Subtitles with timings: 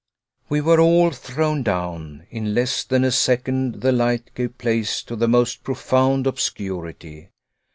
[0.49, 2.25] We were all thrown down.
[2.31, 7.29] In less than a second the light gave place to the most profound obscurity.